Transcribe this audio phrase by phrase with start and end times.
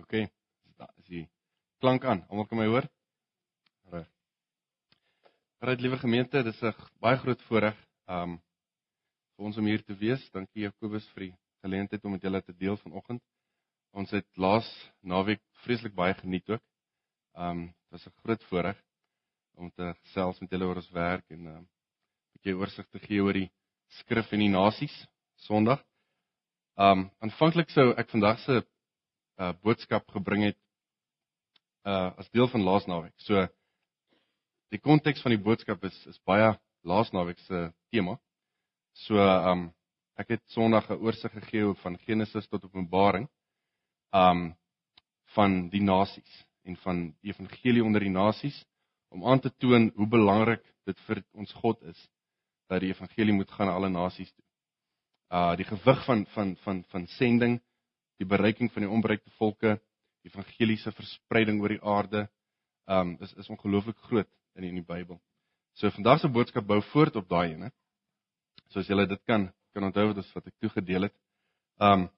[0.00, 0.14] OK.
[0.96, 1.26] Is die
[1.82, 2.22] klank aan?
[2.30, 2.86] Almal kan my hoor?
[3.92, 4.06] Reg.
[5.60, 6.72] Reg, liewe gemeente, dis 'n
[7.04, 7.76] baie groot voorreg
[8.08, 8.38] um
[9.36, 10.22] vir ons om hier te wees.
[10.32, 11.34] Dankie Jakobus vir die
[11.64, 13.22] geleentheid om met julle te deel vanoggend.
[13.92, 14.68] Ons het laas
[15.02, 16.64] naweek vreeslik baie geniet ook.
[17.34, 18.78] Um dit was 'n groot voorreg
[19.54, 21.68] om te gesels met julle oor ons werk en um 'n
[22.32, 23.50] bietjie oorsig te gee oor die
[24.00, 25.84] skrif en die nasies Sondag.
[26.76, 28.64] Um aanvanklik sou ek vandag se
[29.40, 30.58] uh boodskap gebring het
[31.88, 33.14] uh as deel van laasnaweek.
[33.24, 33.46] So
[34.70, 36.52] die konteks van die boodskap is is baie
[36.84, 38.18] laasnaweek se tema.
[39.06, 39.70] So um
[40.20, 43.28] ek het Sondag 'n oorsig gegee van Genesis tot Openbaring
[44.12, 44.54] um
[45.34, 48.64] van die nasies en van die evangelie onder die nasies
[49.08, 52.08] om aan te toon hoe belangrik dit vir ons God is
[52.68, 54.44] dat die evangelie moet gaan na alle nasies toe.
[55.30, 57.60] Uh die gewig van van van van sending
[58.20, 59.78] die bereiking van die onbereikte volke,
[60.20, 62.26] die evangeliese verspreiding oor die aarde,
[62.90, 65.20] um is is ongelooflik groot in die, in die Bybel.
[65.78, 67.70] So vandag se boodskap bou voort op daai ene.
[68.68, 71.16] So as julle dit kan kan onthou wat ons wat ek toegedeel het.
[71.78, 72.08] Um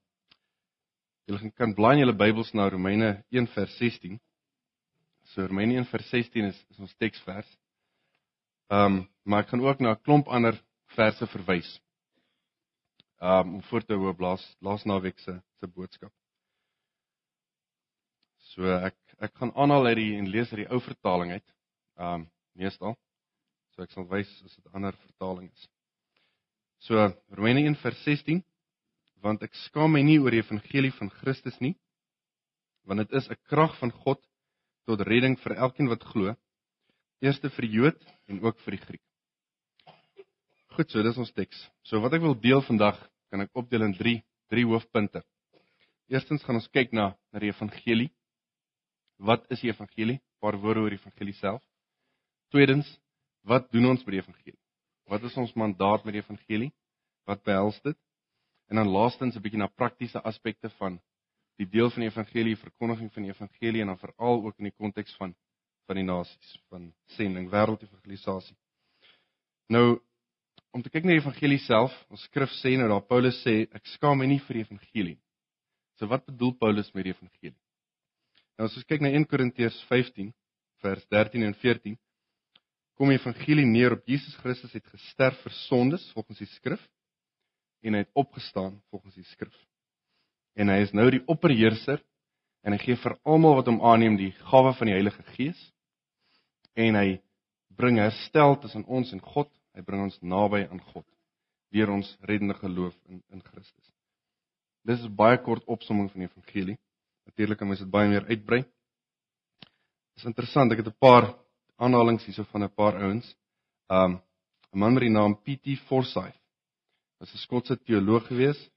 [1.28, 4.18] julle kan blaai in julle Bybels na Romeine 1 vers 16.
[5.34, 7.46] So Romeine 1 vers 16 is is ons teksvers.
[8.72, 10.58] Um maar ek gaan ook na 'n klomp ander
[10.96, 11.78] verse verwys
[13.22, 16.12] um, om voor te hou op laas laas naweek se se boodskap.
[18.52, 21.54] So ek ek gaan aanhaal uit die en lees uit die ou vertaling uit.
[21.96, 22.26] Um
[22.58, 22.96] meestal.
[23.72, 25.68] So ek sal wys as dit 'n ander vertaling is.
[26.78, 26.98] So
[27.30, 28.42] Romeine 1 vers 16
[29.22, 31.76] want ek skaam my nie oor die evangelie van Christus nie
[32.84, 34.20] want dit is 'n krag van God
[34.84, 36.34] tot redding vir elkeen wat glo
[37.22, 39.11] eerste vir die Jood en ook vir die Griek.
[40.72, 41.58] Goed, so dis ons teks.
[41.84, 42.96] So wat ek wil deel vandag
[43.28, 44.14] kan ek opdeel in 3
[44.52, 45.20] 3 hoofpunte.
[46.08, 48.08] Eerstens gaan ons kyk na na die evangelie.
[49.20, 50.16] Wat is die evangelie?
[50.16, 51.60] 'n Paar woorde oor die evangelie self.
[52.52, 52.88] Tweedens,
[53.44, 54.60] wat doen ons met die evangelie?
[55.12, 56.70] Wat is ons mandaat met die evangelie?
[57.28, 57.98] Wat behels dit?
[58.70, 61.00] En dan laastens 'n bietjie na praktiese aspekte van
[61.60, 64.78] die deel van die evangelie, verkondiging van die evangelie en dan veral ook in die
[64.78, 65.36] konteks van
[65.86, 68.56] van die nasies, van sending, wêreldevangelisasie.
[69.68, 70.00] Nou,
[70.72, 71.94] om te kyk na die evangelie self.
[72.12, 75.18] Ons skrif sê nou daar Paulus sê ek skaam my nie vir die evangelie.
[76.00, 77.58] So wat bedoel Paulus met die evangelie?
[78.56, 80.32] Nou as ons kyk na 1 Korintiërs 15
[80.82, 81.98] vers 13 en 14
[82.98, 86.82] kom die evangelie neer op Jesus Christus het gesterf vir sondes volgens die skrif
[87.82, 89.54] en hy het opgestaan volgens die skrif.
[90.54, 92.02] En hy is nou die opperheerser
[92.62, 95.58] en hy gee vir almal wat hom aanneem die gawe van die Heilige Gees
[96.78, 97.08] en hy
[97.76, 101.06] bring herstel tussen ons en God Hy bring ons naby aan God
[101.72, 103.92] deur ons reddende geloof in in Christus.
[104.84, 106.78] Dis 'n baie kort opsomming van die evangelie.
[107.24, 108.64] Natuurlik kan mens dit baie meer uitbrei.
[110.16, 111.34] Dis interessant, ek het 'n paar
[111.78, 113.36] aanhalinge hierso van 'n paar ouens.
[113.88, 114.20] Um
[114.72, 115.78] 'n man met die naam P.T.
[115.88, 116.40] Forsyth
[117.18, 118.70] was 'n Skotse teoloog gewees.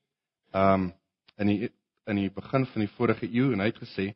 [0.53, 0.94] Um
[1.38, 1.72] in die
[2.07, 4.13] in die begin van die vorige eeu en hy het gesê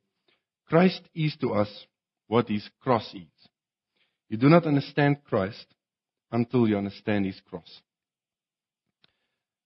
[0.69, 1.87] Christ is to us
[2.27, 3.49] what his cross is.
[4.29, 5.75] You do not understand Christ
[6.31, 7.81] until you understand his cross.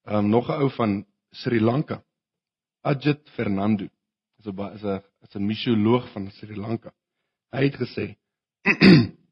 [0.06, 2.04] Ehm um, nog 'n ou van Sri Lanka.
[2.82, 3.88] Ajit Fernando.
[4.40, 6.94] Is 'n is 'n is 'n misioloog van Sri Lanka.
[7.52, 8.16] Hy het gesê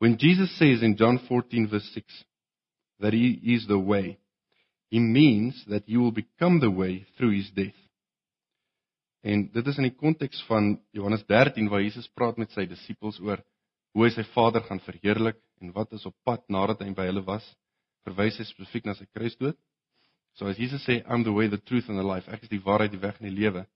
[0.00, 2.24] When Jesus says in John 14 verse 6
[3.00, 4.18] that he is the way,
[4.90, 7.76] he means that you will become the way through his death.
[9.22, 13.20] En dit is in die konteks van Johannes 13 waar Jesus praat met sy disippels
[13.20, 13.42] oor
[13.92, 17.22] hoe hy sy Vader gaan verheerlik en wat is op pad nadat hy by hulle
[17.26, 17.44] was,
[18.06, 19.58] verwys hy spesifiek na sy kruisdood.
[20.38, 22.62] So as Jesus sê I'm the way, the truth and the life, ek is die
[22.64, 23.66] waarheid, die weg en die lewe,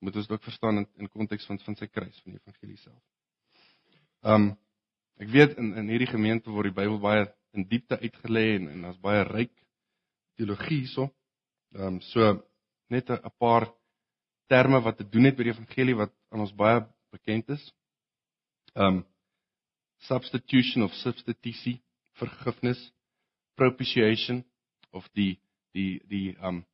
[0.00, 2.78] moet ons dit ook verstaan in in konteks van van sy kruis van die evangelie
[2.80, 3.02] self.
[4.22, 4.52] Um
[5.20, 7.26] ek weet in in hierdie gemeente word die Bybel baie
[7.56, 9.54] in diepte uitgelê en en daar's baie ryk
[10.36, 11.08] teologie hierso.
[11.74, 12.36] Um so
[12.92, 13.68] net 'n paar
[14.48, 17.72] terme wat te doen het met die evangelie wat aan ons baie bekend is.
[18.74, 19.04] Um
[20.06, 21.80] substitution of substitusie,
[22.20, 22.80] vergifnis,
[23.56, 24.44] propitiation
[24.92, 25.38] of die
[25.74, 26.64] die die um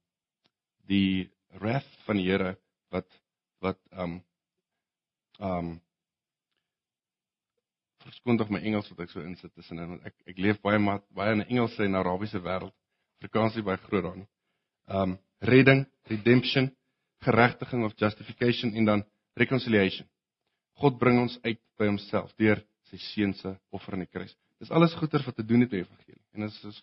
[0.88, 1.30] die
[1.60, 2.56] wrath van die Here
[2.90, 3.08] wat
[3.62, 4.20] wat um
[5.38, 5.72] um
[8.02, 11.02] verskoon tog my Engels wat ek so insit tussenin want ek ek leef baie maar
[11.14, 12.74] baie in 'n Engelse en Arabiese wêreld.
[13.20, 14.28] Afrikaans is baie groot daar nie.
[14.86, 16.70] Um redding, redemption,
[17.22, 20.06] geregtiging of justification en dan reconciliation.
[20.78, 22.62] God bring ons uit by homself deur
[22.92, 24.34] sy seun se offer aan die kruis.
[24.60, 26.20] Dis alles goeters wat te doen het met die evangelie.
[26.36, 26.82] En ons is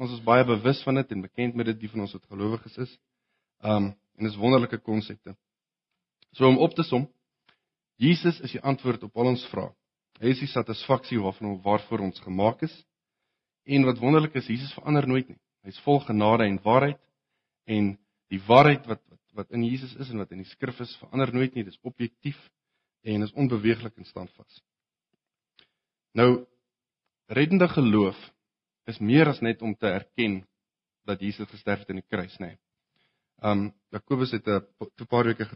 [0.00, 2.78] ons is baie bewus van dit en bekend met dit die van ons wat gelowiges
[2.86, 2.92] is.
[3.60, 5.34] Um en dis wonderlike konsepte.
[6.38, 7.08] So om op te som,
[7.98, 9.72] Jesus is die antwoord op al ons vrae.
[10.22, 12.74] Hy is die satisfaksie waarvan waarvoor ons gemaak is.
[13.66, 15.38] En wat wonderlik is, Jesus verander nooit nie.
[15.66, 17.00] Hy's vol genade en waarheid
[17.66, 17.94] en
[18.30, 21.32] die waarheid wat wat wat in Jesus is en wat in die skrif is, verander
[21.34, 21.64] nooit nie.
[21.66, 22.38] Dit is objektief
[23.02, 24.60] en is onbeweeglik en standvas.
[26.14, 26.46] Nou
[27.26, 28.18] reddende geloof
[28.86, 30.42] is meer as net om te erken
[31.08, 32.52] dat Jesus gesterf het aan die kruis, nê.
[32.54, 32.58] Nee.
[33.44, 35.48] Um Jakobus het 'n paar weke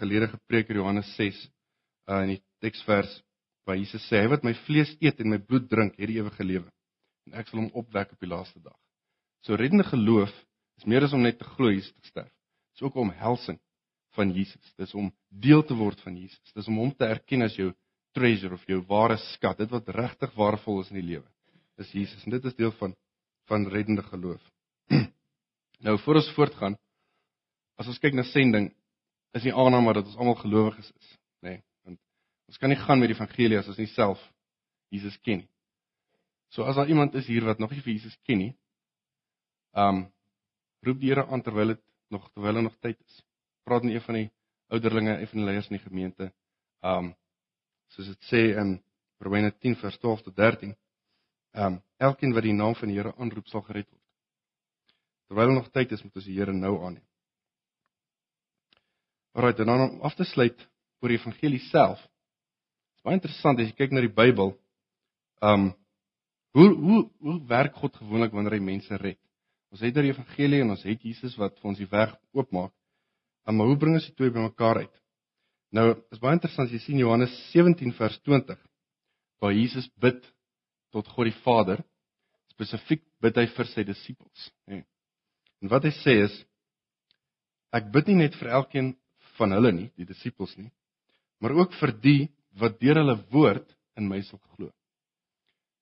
[0.00, 1.50] gelede gepreek oor Johannes 6
[2.08, 3.22] uh in die teksvers
[3.66, 6.44] waar Jesus sê hy wat my vlees eet en my bloed drink, het die ewige
[6.44, 6.70] lewe
[7.26, 8.78] en ek sal hom opwek op die laaste dag.
[9.42, 10.32] So reddende geloof
[10.78, 12.32] is meer as om net te glo Jesus te sterf.
[12.72, 13.58] Dit is ook om helsing
[14.16, 14.74] van Jesus.
[14.76, 16.52] Dis om deel te word van Jesus.
[16.54, 17.72] Dis om hom te erken as jou
[18.16, 21.26] treasure of jou ware skat, dit wat regtig waardevol is in die lewe.
[21.76, 22.96] Dis Jesus en dit is deel van
[23.46, 24.42] van reddende geloof.
[25.86, 26.74] nou voor ons voortgaan,
[27.78, 28.72] as ons kyk na sending,
[29.38, 31.12] is die aanname dat ons almal gelowiges is,
[31.44, 31.52] nê?
[31.52, 32.00] Nee, want
[32.50, 34.22] ons kan nie gaan met die evangelie as ons nie self
[34.90, 35.50] Jesus ken nie.
[36.54, 38.52] So as daar iemand is hier wat nog nie vir Jesus ken nie,
[39.76, 40.06] um
[40.86, 41.82] roep die Here aan terwyl dit
[42.14, 43.22] nog terwyl nog tyd is.
[43.66, 44.28] Praat met een van die
[44.72, 46.30] ouderlinge, een van die leiers in die gemeente.
[46.82, 47.14] Um
[47.94, 48.76] soos dit sê in
[49.22, 50.74] Romeine 10 vers 12 tot 13.
[51.56, 54.02] Um elkeen wat die naam van die Here aanroep sal gered word.
[55.26, 57.04] Terwyl nog tyd is, moet ons die Here nou aanneem.
[59.36, 60.60] Alraai, dan om af te sluit
[61.00, 62.00] oor die evangelie self.
[62.00, 64.54] Dit is baie interessant as jy kyk na die Bybel.
[65.44, 65.70] Um
[66.56, 69.20] hoe hoe hoe werk God gewoonlik wanneer hy mense red?
[69.72, 72.72] Ons het nou die evangelie en ons het Jesus wat vir ons die weg oopmaak.
[73.46, 74.94] Maar hoe bring ons die twee bymekaar uit?
[75.74, 78.58] Nou, is baie interessant as jy sien Johannes 17 vers 20
[79.42, 80.22] waar Jesus bid
[80.94, 81.82] tot God die Vader.
[82.54, 84.84] Spesifiek bid hy vir sy disippels, nê.
[85.60, 86.36] En wat hy sê is
[87.74, 88.94] ek bid nie net vir elkeen
[89.36, 90.70] van hulle nie, die disippels nie,
[91.42, 92.20] maar ook vir die
[92.56, 93.66] wat deur hulle woord
[94.00, 94.70] in my sal glo.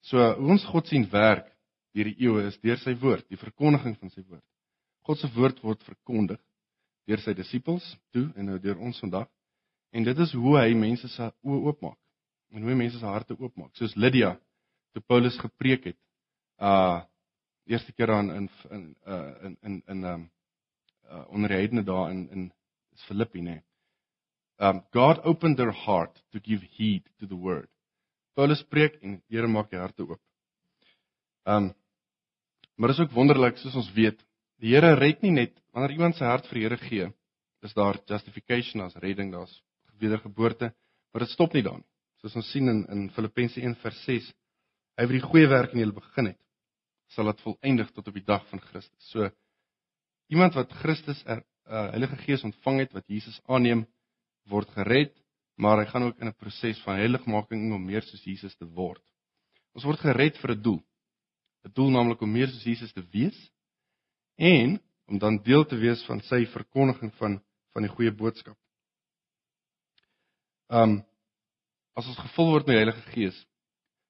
[0.08, 1.46] So ons God sien werk
[1.94, 4.42] deur die eeue is deur sy woord, die verkondiging van sy woord.
[5.06, 6.40] God se woord word verkondig
[7.06, 7.84] deur sy disippels
[8.16, 9.28] toe en nou deur ons vandag.
[9.94, 11.98] En dit is hoe hy mense se oë oopmaak
[12.54, 13.70] en hoe hy mense se harte oopmaak.
[13.78, 14.32] Soos Lydia
[14.94, 15.98] toe Paulus gepreek het.
[16.58, 17.02] Uh
[17.70, 20.24] eerste keer aan in in uh in in in um
[21.08, 22.50] uh onder die heidene daar in in
[23.06, 23.60] Filippi nê.
[24.58, 27.70] Um God opened their heart to give heed to the word.
[28.34, 30.20] Paulus preek en die Here maak die harte oop.
[31.46, 31.72] Um
[32.76, 34.18] maar is ook wonderlik soos ons weet,
[34.58, 37.06] die Here red nie net wanneer iemand sy hart vir die Here gee,
[37.62, 39.54] is daar justification as redding, daar's
[40.00, 40.72] wedergeboorte,
[41.12, 41.90] maar dit stop nie daar nie.
[42.22, 44.32] Soos ons sien in in Filippense 1:6,
[44.96, 46.40] hy wat die goeie werk in julle begin het,
[47.08, 49.10] sal dit volëindig tot op die dag van Christus.
[49.10, 49.30] So
[50.28, 53.86] iemand wat Christus er, uh, Heilige Gees ontvang het, wat Jesus aanneem,
[54.48, 55.14] word gered
[55.54, 59.02] maar hy gaan ook in 'n proses van heiligmaking om meer soos Jesus te word.
[59.72, 60.82] Ons word gered vir 'n doel.
[61.64, 63.50] 'n Doel naamlik om meer soos Jesus te wees
[64.36, 67.42] en om dan deel te wees van sy verkondiging van
[67.72, 68.56] van die goeie boodskap.
[70.74, 71.02] Um
[71.94, 73.36] as ons gevul word met die Heilige Gees,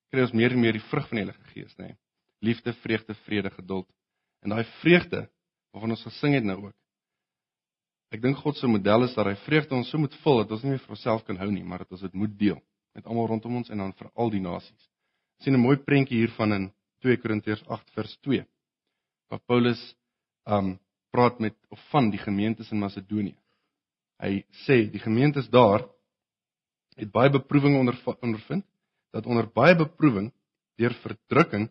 [0.09, 1.91] kry ons meer en meer die vrug van die Heilige Gees, nê?
[1.91, 1.99] Nee.
[2.45, 3.89] Liefde, vreugde, vrede, geduld.
[4.45, 5.27] En daai vreugde
[5.73, 6.75] waarvan ons gesing het nou ook,
[8.15, 10.63] Ek dink God se model is dat hy vreugde ons so moet vul dat ons
[10.63, 12.61] nie meer vir onsself kan hou nie, maar dat ons dit moet deel
[12.95, 14.85] met almal rondom ons en dan vir al die nasies.
[15.43, 16.69] Sien 'n mooi prentjie hiervan in
[17.03, 18.45] 2 Korintiërs 8 vers 2.
[19.31, 19.83] Waar Paulus
[20.47, 20.79] um
[21.11, 23.37] praat met of van die gemeentes in Macedonië.
[24.23, 25.83] Hy sê die gemeentes daar
[27.01, 28.65] het baie beproewinge onder, ondervind
[29.15, 30.33] dat onder baie beproewing
[30.81, 31.69] deur verdrukking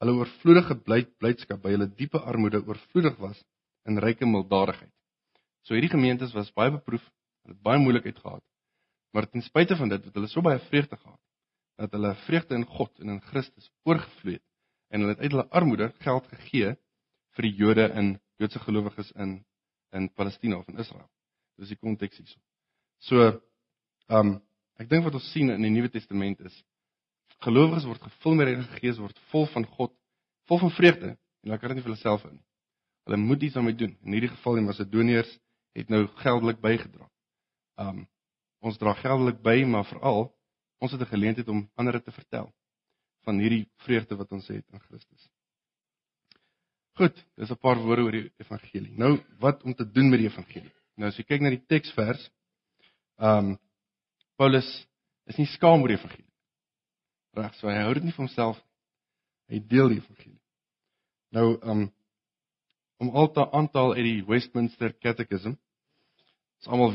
[0.00, 0.76] hulle oorvloedige
[1.18, 3.38] blydskap by hulle diepe armoede oorvloedig was
[3.88, 4.92] in ryke milddadigheid.
[5.64, 7.04] So hierdie gemeentes was baie beproef,
[7.44, 8.44] hulle het baie moeilikheid gehad.
[9.12, 11.20] Maar ten spyte van dit het hulle so baie vreugde gehad
[11.76, 14.44] dat hulle vreugde in God en in Christus oorgevloei het
[14.88, 16.72] en hulle het uit hulle armoede geld gegee
[17.36, 19.38] vir die Jode in Joodse gelowiges in
[19.96, 21.08] in Palestina of in Israel.
[21.56, 22.40] Dis die konteks hierso.
[22.98, 24.34] So ehm um,
[24.80, 26.56] ek dink wat ons sien in die Nuwe Testament is
[27.44, 29.92] gelowiges word gevul met die Heilige Gees word vol van God,
[30.48, 32.44] vol van vreugde en hulle kan dit nie vir hulle self hou nie.
[33.06, 33.92] Hulle moet iets daarmee doen.
[34.02, 35.32] In hierdie geval die Macedoniërs
[35.78, 37.08] het nou geldelik bygedra.
[37.78, 38.06] Um
[38.66, 40.24] ons dra geldelik by, maar veral
[40.82, 42.52] ons het 'n geleentheid om ander te vertel
[43.24, 45.30] van hierdie vreugde wat ons het in Christus.
[46.96, 48.96] Goed, dis 'n paar woorde oor die evangelie.
[48.98, 50.72] Nou, wat om te doen met die evangelie?
[50.96, 52.30] Nou as jy kyk na die teksvers,
[53.16, 53.58] um
[54.36, 54.66] Paulus
[55.26, 56.28] is nie skaam oor die evangelie.
[57.36, 58.58] Reg, so hy hou dit nie vir homself.
[59.52, 60.40] Hy deel die evangelie.
[61.36, 61.86] Nou, um
[62.96, 65.52] om al te aantal uit die Westminster Catechism
[66.62, 66.94] is almal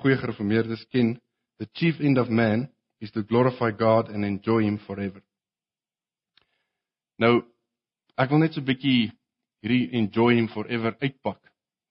[0.00, 1.18] goeie gereformeerdes ken,
[1.60, 2.64] the chief end of man
[3.04, 5.20] is to glorify God and enjoy him forever.
[7.20, 7.42] Nou
[8.16, 9.12] ek wil net so 'n bietjie
[9.60, 11.40] hierdie enjoy him forever uitpak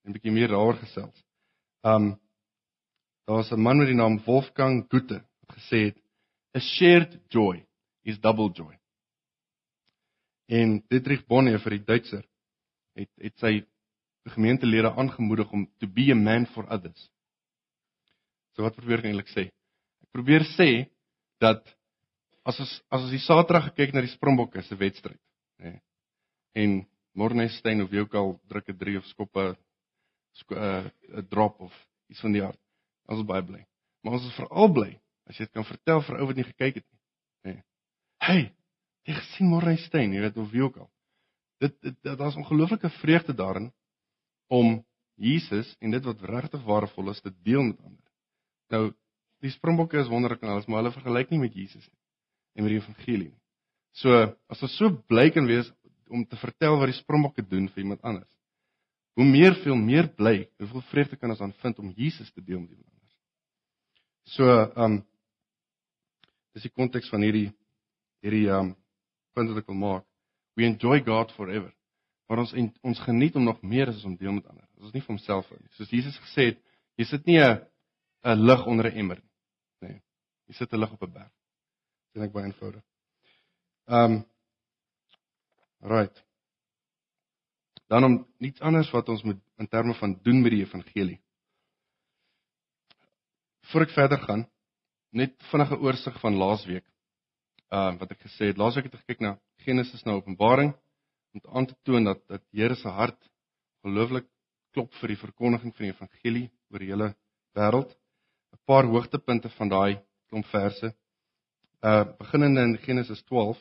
[0.02, 1.24] en 'n bietjie meer daaroor gesels.
[1.84, 2.18] Um
[3.24, 5.98] daar's 'n man met die naam Wolfgang Goethe wat gesê het
[6.56, 7.66] a shared joy
[8.02, 8.78] is double joy.
[10.46, 12.24] En Dietrich Bonhoeffer die Duitser
[12.94, 13.64] het het sy
[14.24, 17.10] gemeentelede aangemoedig om to be a man for others.
[18.54, 19.48] So wat probeer ek eintlik sê?
[20.02, 20.86] Ek probeer sê
[21.40, 21.64] dat
[22.44, 25.20] as ons as ons die Saterdag gekyk na die Springbokke se wedstryd,
[25.58, 25.72] nê.
[25.72, 25.80] Nee,
[26.54, 29.56] en Mornestein of wie ook al druk 'n 3 of skoppe
[30.50, 31.72] 'n 'n drop of
[32.08, 32.63] iets van die aard.
[33.10, 33.62] Ons is baie bly.
[34.04, 34.90] Maar ons is veral bly
[35.28, 37.00] as jy dit kan vertel vir ou wat nie gekyk het nie.
[37.44, 37.54] Nê.
[37.54, 37.62] Nee.
[38.24, 38.42] Hey,
[39.08, 40.90] jy gesien Mornestein, jy weet of wie ook al.
[41.64, 43.70] Dit, dit daar's ongelooflike vreugde daarin
[44.52, 44.76] om
[45.20, 48.10] Jesus en dit wat regtig waardevol is te deel met ander.
[48.74, 48.84] Nou,
[49.44, 52.00] die Springbokke is wonderlik en alles, maar hulle vergelyk nie met Jesus nie
[52.54, 53.40] en met die evangelie nie.
[53.98, 54.10] So,
[54.50, 55.68] as ons so bly kan wees
[56.10, 58.30] om te vertel wat die Springbokke doen vir iemand anders.
[59.18, 62.60] Hoe meer veel meer bly, hoeveel vreugde kan ons dan vind om Jesus te deel
[62.60, 62.93] met iemand.
[64.24, 64.96] So, ehm um,
[66.54, 67.50] dis die konteks van hierdie
[68.24, 68.74] hierdie ehm um,
[69.34, 70.04] punt wat ek wil maak.
[70.56, 71.72] We enjoy God forever.
[72.28, 74.66] Maar ons en, ons geniet hom nog meer as om deel met ander.
[74.78, 75.70] Ons is nie vir homself nie.
[75.76, 76.60] Soos Jesus gesê het,
[76.96, 77.60] jy sit nie 'n
[78.24, 79.30] 'n lig onder 'n emmer nie.
[79.88, 80.02] Nee.
[80.48, 81.32] Jy sit 'n lig op 'n berg.
[82.14, 82.82] Dit is baie eenvoudig.
[83.88, 84.24] Ehm um,
[85.84, 86.24] Right.
[87.86, 91.20] Dan om niets anders wat ons moet in terme van doen met die evangelie.
[93.70, 94.42] Voordat ek verder gaan,
[95.14, 96.86] net vinnige oorsig van laasweek.
[97.72, 100.74] Ehm uh, wat ek gesê het, laasweek het ek gekyk na Genesis na Openbaring
[101.34, 103.30] om aan te toon dat dat Here se hart
[103.82, 104.26] gelooflik
[104.74, 107.08] klop vir die verkondiging van die evangelie oor die hele
[107.56, 107.94] wêreld.
[108.54, 109.94] 'n Paar hoogtepunte van daai
[110.28, 110.92] klomp verse.
[111.82, 113.60] Uh beginnende in Genesis 12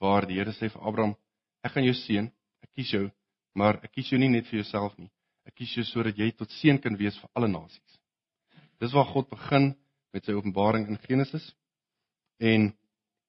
[0.00, 1.14] waar die Here sê vir Abraham:
[1.62, 2.26] "Ek gaan jou seën,
[2.62, 3.10] ek kies jou,
[3.54, 5.10] maar ek kies jou nie net vir jouself nie.
[5.46, 8.00] Ek kies jou sodat jy tot seën kan wees vir alle nasies."
[8.80, 9.74] Dis waar God begin
[10.12, 11.54] met sy openbaring in Genesis.
[12.38, 12.72] En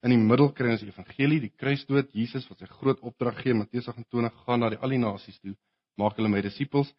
[0.06, 3.56] In die middel kry ons die evangelie, die kruisdood, Jesus wat sy groot opdrag gee,
[3.58, 5.56] Matteus 28 gaan na die al die nasies toe,
[5.98, 6.92] maak hulle my disippels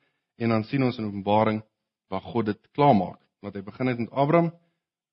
[0.43, 1.61] en dan sien ons in Openbaring
[2.11, 3.21] waar God dit klaarmaak.
[3.45, 4.51] Wat hy begin het met Abraham,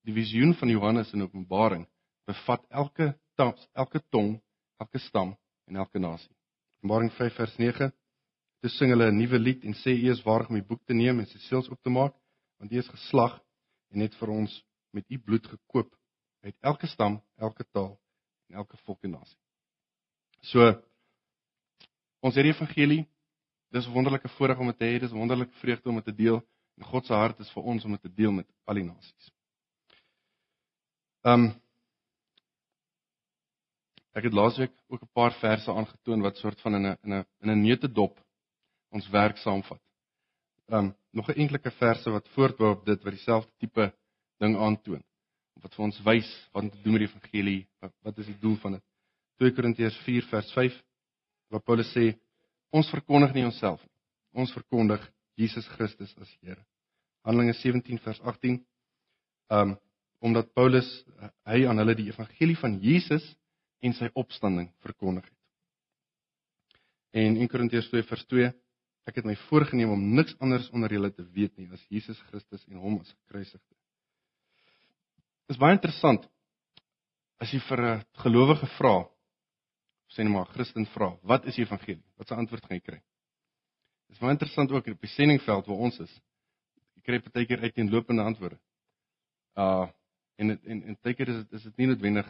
[0.04, 1.86] die visioen van Johannes in Openbaring
[2.26, 4.34] bevat elke tans, elke tong,
[4.82, 5.36] elke stam
[5.70, 6.32] en elke nasie.
[6.80, 7.90] Openbaring 5 vers 9.
[8.60, 10.94] Toe sing hulle 'n nuwe lied en sê U is waardig om die boek te
[10.94, 12.14] neem en sy seels op te maak,
[12.58, 13.38] want U is geslag
[13.92, 14.52] en het vir ons
[14.96, 15.92] met U bloed gekoop
[16.46, 17.96] uit elke stam, elke taal
[18.48, 19.38] en elke volk en nasie.
[20.40, 20.72] So
[22.20, 23.04] ons hierdie evangelie,
[23.74, 26.40] dis wonderlike voorreg om dit te hê, dis wonderlike vreugde om dit te deel
[26.76, 29.30] en God se hart is vir ons om dit te deel met al die nasies.
[31.26, 31.54] Um
[34.16, 37.24] Ek het laasweek ook 'n paar verse aangetoon wat soort van in 'n in 'n
[37.42, 38.16] in 'n neutedop
[38.88, 39.80] ons werk saamvat.
[40.68, 43.92] Um nog 'n enkelike verse wat voortbou op dit wat dieselfde tipe
[44.38, 45.02] ding aantoon
[45.62, 48.38] wat vir ons wys wat om te doen met die evangelie, wat, wat is die
[48.40, 48.84] doel van dit?
[49.40, 50.76] 2 Korintiërs 4 vers 5
[51.52, 52.12] waar Paulus sê
[52.74, 53.94] ons verkondig nie onsself nie.
[54.42, 55.00] Ons verkondig
[55.36, 56.60] Jesus Christus as Here.
[57.24, 58.60] Handelinge 17 vers 18
[59.56, 59.76] um
[60.24, 60.86] omdat Paulus
[61.46, 63.24] hy aan hulle die evangelie van Jesus
[63.84, 65.34] en sy opstanding verkondig het.
[67.22, 68.48] En in Korintiërs 2 vers 2
[69.06, 72.64] ek het my voorgenem om niks anders onder julle te weet nie as Jesus Christus
[72.66, 73.76] en hom as gekruisigde.
[75.46, 76.26] Dis baie interessant
[77.40, 79.08] as jy vir 'n gelowige vra,
[80.10, 82.02] sê net maar Christen vra, wat is die evangelie?
[82.16, 83.00] Wat 'n antwoord gaan jy kry?
[84.08, 86.20] Dis baie interessant ook op die sendingveld waar ons is.
[86.96, 88.58] Jy kry partykeer uiteenlopende antwoorde.
[89.56, 89.88] Uh
[90.36, 92.26] en en en partykeer is dit is dit nie noodwendig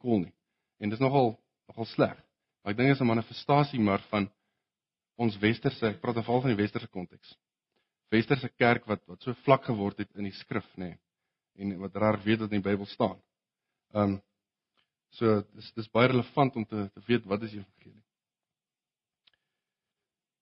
[0.00, 0.32] cool nie.
[0.80, 1.34] En dis nogal
[1.68, 2.16] nogal sleg.
[2.62, 4.30] Maar ek dink dit is 'n manifestasie maar van
[5.16, 7.36] ons westerse, ek praat veral van die westerse konteks.
[8.10, 10.94] Westerse kerk wat wat so vlak geword het in die skrif, nê.
[10.94, 10.98] Nee
[11.54, 13.18] en wat reg weet wat in die Bybel staan.
[13.94, 14.22] Ehm um,
[15.14, 18.02] so dis dis baie relevant om te te weet wat is die evangelie.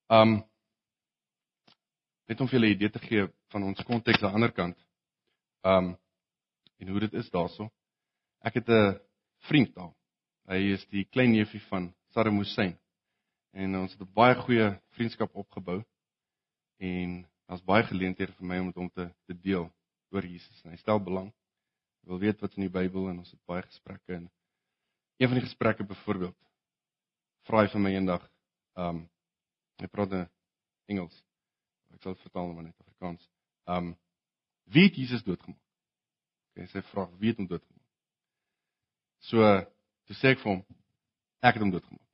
[0.08, 0.38] Ehm um,
[2.28, 4.78] net om vir julle 'n idee te gee van ons konteks aan die ander kant.
[5.64, 5.96] Ehm um,
[6.78, 7.70] en hoe dit is daarso.
[8.40, 9.00] Ek het 'n
[9.48, 9.92] vriend daar.
[10.48, 12.78] Hy is die klein neefie van Saddam Hussein.
[13.52, 15.82] En ons het 'n baie goeie vriendskap opgebou
[16.76, 19.70] en daar's baie geleenthede vir my om dit om te te deel
[20.10, 21.32] oor Jesus en hy stel belang.
[22.02, 24.30] Hy wil weet wat in die Bybel en ons het baie gesprekke en
[25.16, 26.38] een van die gesprekke byvoorbeeld
[27.42, 28.30] vra hy vir my eendag
[28.74, 29.08] um
[29.78, 30.28] hy praat in
[30.86, 31.24] Engels.
[31.94, 33.28] Ek sal vertaal maar net Afrikaans.
[33.66, 33.96] Um
[34.64, 35.60] Wie het Jesus doodgemaak?
[36.52, 37.88] Okay, sy vra, wie het hom doodgemaak?
[39.28, 39.48] So,
[40.08, 40.62] toe sê ek vir hom,
[41.42, 42.11] ek het hom doodgemaak.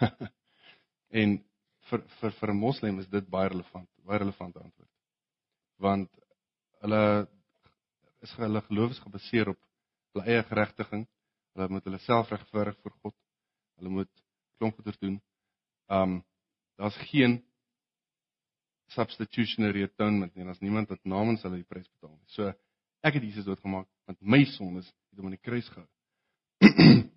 [1.20, 1.36] en
[1.90, 4.90] vir vir vir 'n moslim is dit baie relevant, baie relevante antwoord.
[5.78, 6.10] Want
[6.80, 7.28] hulle
[8.24, 9.60] is hulle geloof is gebaseer op
[10.12, 11.06] hulle eie geregtiging.
[11.54, 13.16] Hulle moet hulle self regverdig voor God.
[13.78, 14.12] Hulle moet
[14.58, 15.18] klomp goeders doen.
[15.88, 16.22] Um
[16.76, 17.44] daar's geen
[18.94, 20.44] substitutionary atonement nie.
[20.44, 22.30] Daar's niemand wat namens hulle die prys betaal nie.
[22.34, 22.52] So
[23.04, 25.88] ek het Jesus doodgemaak want my sondes het hom aan die kruis gehou.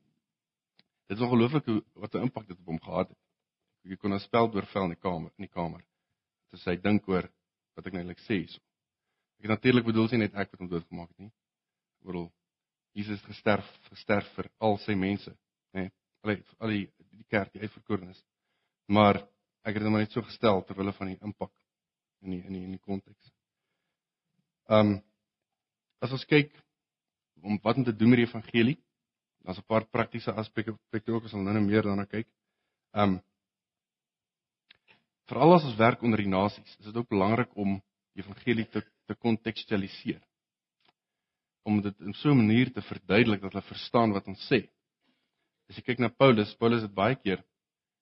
[1.07, 3.17] dit is ongelooflik hoe wat 'n impak dit op hom gehad het.
[3.81, 5.83] Jy kon 'n spel deurvel in die kamer, in die kamer.
[6.51, 7.31] Dit sê hy dink oor
[7.75, 8.61] wat ek nou eintlik sê hierso.
[9.39, 11.33] Ek natuurlik bedoel sien net ek wat hom doodgemaak het nie.
[11.99, 12.31] Ek bedoel
[12.97, 15.31] Jesus gesterf, gesterf vir al sy mense,
[15.73, 15.85] nê?
[15.85, 15.91] Nee,
[16.23, 16.85] al die al die
[17.17, 18.23] die kerk, die uitverkorenes.
[18.87, 19.21] Maar
[19.67, 21.53] ek het dit maar net so gestel ter wille van die impak
[22.25, 23.31] in die in die in die konteks.
[24.67, 24.97] Um
[26.01, 26.53] as ons kyk
[27.43, 28.77] om wat om te doen met die evangelie,
[29.47, 32.27] daar's 'n paar praktiese aspekte aspekte ook as ons nou meer daarna kyk.
[32.93, 33.21] Um
[35.27, 37.81] veral as ons werk onder die nasies, is dit ook belangrik om
[38.13, 40.21] die evangelie te te kontekstualiseer.
[41.63, 44.67] Om dit in so 'n manier te verduidelik dat hulle verstaan wat ons sê.
[45.69, 47.43] As jy kyk na Paulus, Paulus het baie keer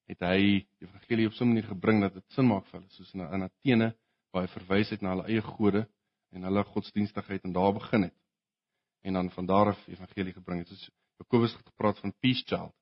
[0.07, 2.89] het hy die evangelie op so 'n manier gebring dat dit sin maak vir hulle,
[2.89, 3.95] soos in, in Athene
[4.31, 5.87] waar hy verwys het na hulle eie gode
[6.31, 8.15] en hulle godsdienstigheid en daar begin het.
[9.03, 10.67] En dan van daar af evangelie gebring het.
[10.67, 10.89] Soos
[11.21, 12.73] Jakobus het gepraat van Peace Child,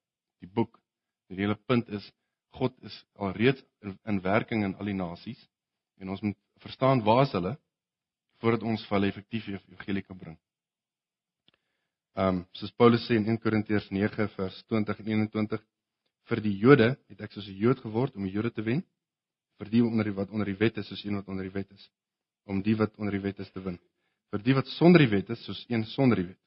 [0.41, 0.79] die boek.
[1.29, 2.11] Die hele punt is
[2.53, 5.39] God is alreeds in, in werking in al die nasies
[6.01, 7.53] en ons moet verstaan waar is hulle
[8.43, 10.37] voordat ons vir hulle effektief evangelie kan bring.
[12.13, 15.63] Ehm um, soos Paulus sê in 1 Korintiërs 9 vers 20 en 21
[16.29, 18.83] vir die Jode het ek soos 'n Jood geword om die Jode te wen
[19.57, 21.71] vir die onder die wat onder die wet is soos een wat onder die wet
[21.71, 21.89] is
[22.45, 23.79] om die wat onder die wet is te win
[24.31, 26.42] vir die wat sonder die wet is soos een sonder die wet.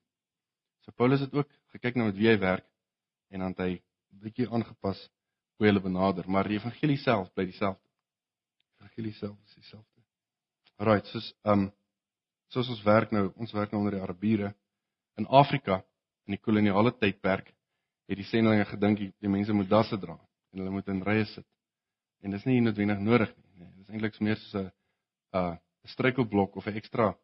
[0.87, 2.67] So Paulus het ook gekyk na met wie hy werk
[3.35, 3.73] en dan het hy
[4.23, 5.01] bietjie aangepas
[5.57, 7.83] hoe hulle benader, maar die evangelie self bly dieselfde.
[7.83, 10.05] Die evangelie self is dieselfde.
[10.79, 11.73] Right, soos ehm um,
[12.55, 14.53] soos ons werk nou, ons werk nou onder die Arabiere
[15.19, 15.81] in Afrika
[16.29, 17.49] in die koloniale tydperk
[18.07, 21.25] het die sendelinge gedink die, die mense moet dasse dra en hulle moet in rye
[21.33, 21.47] sit.
[22.23, 23.65] En dis nie noodwendig nodig nie.
[23.65, 24.71] Nee, dis eintlik meer soos 'n
[25.43, 27.15] 'n struikelblok of 'n ekstra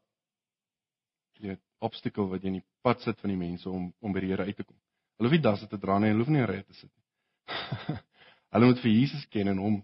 [1.48, 4.30] weet obstacle wat jy in die pad sit van die mense om om by die
[4.32, 4.76] Here uit te kom.
[5.18, 7.98] Hulle hoef nie dasse te dra nie, hulle hoef nie rye te sit nie.
[8.52, 9.78] Hulle moet vir Jesus ken en hom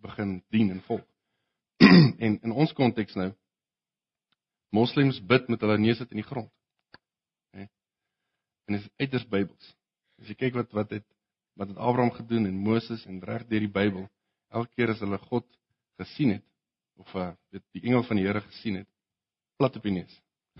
[0.00, 1.04] begin dien en volg.
[2.24, 3.30] en in ons konteks nou
[4.72, 6.50] moslems bid met hulle neuse in die grond.
[7.56, 7.66] Hè?
[8.66, 9.72] En dit is uiters Bybels.
[10.22, 11.06] As jy kyk wat wat het
[11.60, 14.06] wat het Abraham gedoen en Moses en reg deur die Bybel,
[14.48, 15.46] elke keer as hulle God
[16.00, 16.46] gesien het
[17.00, 18.88] of uh, dit die engel van die Here gesien het,
[19.60, 20.14] plat op die neus.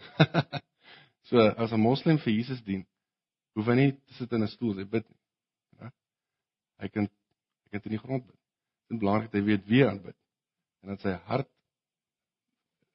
[1.29, 2.87] so as 'n moslem vir Jesus dien,
[3.55, 5.07] hoef hy nie te sit in 'n stoel, hy bid.
[6.81, 7.09] Hy kan
[7.71, 8.39] Hy kan in die grond bid.
[8.91, 10.17] Dit is belangrik dat hy weet wie hy aanbid
[10.81, 11.49] en dat sy hart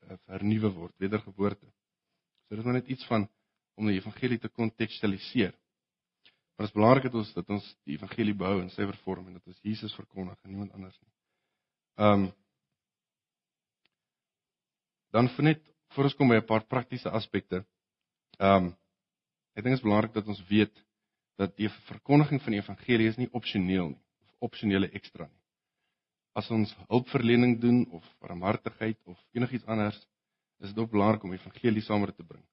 [0.09, 1.67] eh, vernuwe word, wedergeboorte.
[2.45, 3.27] So dit is maar net iets van
[3.79, 5.53] om die evangelie te kontekstualiseer.
[6.55, 9.37] Maar dit is belangrik dat ons dat ons die evangelie behou in sy vorm en
[9.37, 11.13] dat ons Jesus verkondig en niemand anders nie.
[12.01, 12.33] Ehm um,
[15.15, 15.61] dan vir net
[15.95, 17.65] voor ons kom by 'n paar praktiese aspekte.
[18.39, 18.73] Ehm um,
[19.55, 20.84] ek dink dit is belangrik dat ons weet
[21.39, 24.05] dat die verkondiging van die evangelie is nie opsioneel nie
[24.45, 25.41] opsionele ekstra nie.
[26.36, 29.97] As ons hulpverlening doen of barmhartigheid of enigiets anders,
[30.60, 32.43] is dit ook belangrik om evangelie saam te bring.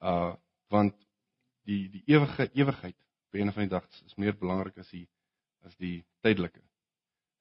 [0.00, 0.34] Uh
[0.72, 0.96] want
[1.68, 2.96] die die ewige ewigheid
[3.30, 5.06] by een van die dae is meer belangrik as die
[5.62, 6.62] as die tydelike.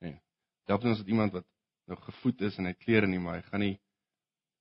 [0.04, 0.20] Nee.
[0.68, 1.48] Dalk ons het iemand wat
[1.88, 3.78] nou gevoed is en hy klere nie, maar hy gaan nie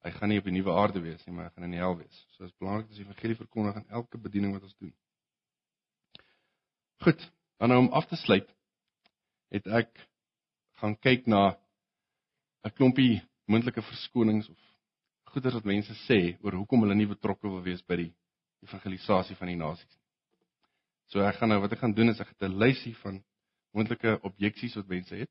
[0.05, 1.97] hy gaan nie op die nuwe aarde wees nie, maar hy gaan in die hel
[1.99, 2.21] wees.
[2.37, 4.95] So is belangrik dat ons evangelie verkondig in elke bediening wat ons doen.
[7.05, 7.21] Goed,
[7.61, 8.49] dan nou om af te sluit
[9.51, 9.91] het ek
[10.81, 11.57] gaan kyk na
[12.65, 14.59] 'n klompie moontlike verskonings of
[15.33, 18.13] goeders wat mense sê oor hoekom hulle nie betrokke wil wees by die
[18.65, 20.07] evangelisasie van die nasies nie.
[21.11, 23.23] So ek gaan nou wat ek gaan doen is ek het 'n lysie van
[23.73, 25.31] moontlike objeksies wat mense het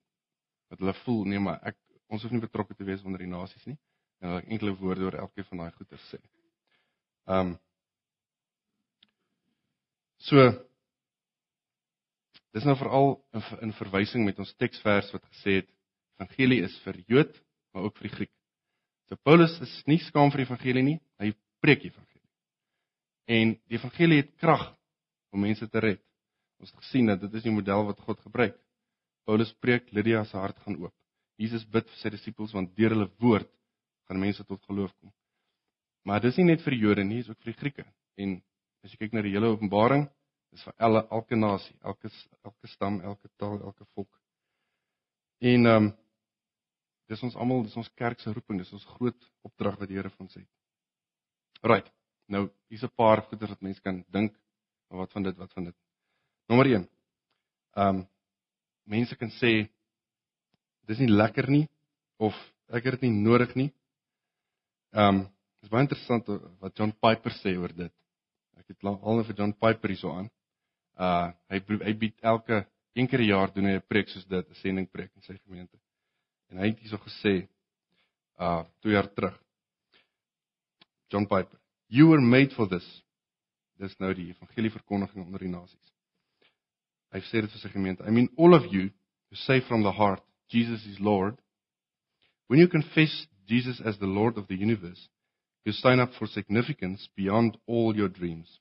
[0.69, 1.77] wat hulle voel nee maar ek
[2.09, 3.77] ons hoef nie betrokke te wees onder die nasies nie
[4.19, 6.21] en ek enkele woorde oor elkeen van daai goeders sê.
[7.27, 7.57] Ehm um,
[10.19, 10.35] So
[12.55, 15.69] Dis nou veral in, in verwysing met ons teksvers wat gesê het
[16.19, 17.35] evangelie is vir Jood,
[17.73, 18.31] maar ook vir die Griek.
[19.09, 21.29] So Paulus is nie skaam vir die evangelie nie, hy
[21.63, 22.25] preek die evangelie.
[23.29, 24.65] En die evangelie het krag
[25.33, 26.01] om mense te red.
[26.59, 28.57] Ons het gesien dat dit is die model wat God gebruik.
[29.29, 30.93] Paulus preek, Lydia se hart gaan oop.
[31.39, 33.49] Jesus bid vir sy disippels want deur hulle woord
[34.09, 35.13] gaan mense tot geloof kom.
[36.03, 37.85] Maar dis nie net vir die Jode nie, dis ook vir die Grieke.
[38.17, 38.39] En
[38.83, 40.07] as jy kyk na die hele Openbaring,
[40.49, 42.09] dis vir alle elke nasie, elke
[42.41, 44.11] elke stam, elke taal, elke volk.
[45.39, 45.91] En ehm um,
[47.09, 50.11] dis ons almal, dis ons kerk se roeping, dis ons groot opdrag wat die Here
[50.13, 50.45] vir ons het.
[51.65, 51.87] Right.
[52.29, 54.35] Nou, hier's 'n paar goeie wat mense kan dink,
[54.89, 55.75] maar wat van dit, wat van dit?
[56.49, 56.89] Nommer 1.
[57.75, 58.07] Ehm um,
[58.85, 59.69] mense kan sê
[60.87, 61.67] dis nie lekker nie
[62.17, 62.33] of
[62.69, 63.69] ek het dit nie nodig nie.
[64.95, 65.27] Ehm um,
[65.61, 66.27] dis baie interessant
[66.63, 67.93] wat John Piper sê oor dit.
[68.57, 70.29] Ek het al nou vir John Piper hierso aan.
[70.97, 72.63] Uh hy hy bied elke
[72.95, 75.77] een keer 'n jaar doen hy 'n preek soos dit, 'n sendingpreek in sy gemeente.
[76.49, 77.47] En hy het hierso gesê
[78.39, 79.35] uh 2 jaar terug.
[81.09, 83.03] John Piper, you were made for this.
[83.77, 85.93] Dis nou die evangelie verkondiging onder die nasies.
[87.11, 88.03] Hy sê dit vir sy gemeente.
[88.03, 88.89] I mean all of you
[89.29, 91.39] who say from the heart Jesus is Lord
[92.49, 95.09] When you confess Jesus as the Lord of the universe,
[95.65, 98.59] you sign up for significance beyond all your dreams.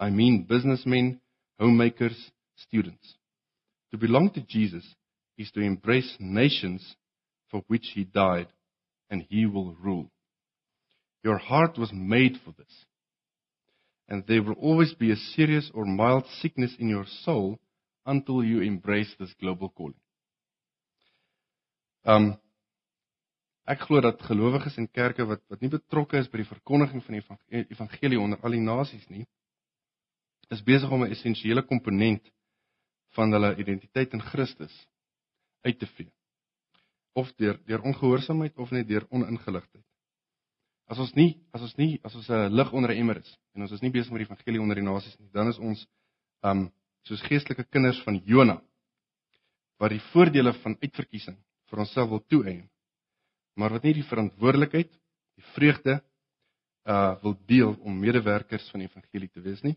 [0.00, 1.20] I mean businessmen,
[1.60, 3.14] homemakers, students.
[3.92, 4.84] To belong to Jesus
[5.36, 6.96] is to embrace nations
[7.50, 8.48] for which he died
[9.10, 10.10] and he will rule.
[11.22, 12.86] Your heart was made for this.
[14.08, 17.58] And there will always be a serious or mild sickness in your soul
[18.06, 19.94] until you embrace this global calling.
[22.04, 22.38] Um
[23.64, 27.16] Ek glo dat gelowiges en kerke wat wat nie betrokke is by die verkondiging van
[27.16, 29.24] die evangelie onder al die nasies nie,
[30.52, 32.28] is besig om 'n essensiële komponent
[33.16, 34.74] van hulle identiteit in Christus
[35.64, 36.12] uit te vee.
[37.14, 39.84] Of deur deur ongehoorsaamheid of net deur oningeligtheid.
[40.86, 43.62] As ons nie as ons nie as ons 'n lig onder 'n emmer is en
[43.62, 45.86] ons is nie besig met die evangelie onder die nasies nie, dan is ons
[46.42, 46.70] um
[47.02, 48.60] soos geestelike kinders van Jona
[49.78, 51.38] wat die voordele van uitverkiesing
[51.70, 52.68] vir onsself wil toeëien
[53.54, 54.90] maar wat nie die verantwoordelikheid,
[55.38, 56.00] die vreugde
[56.84, 59.76] uh wil deel om medewerkers van die evangelie te wees nie.